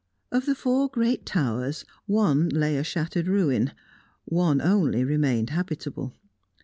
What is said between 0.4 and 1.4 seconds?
the four great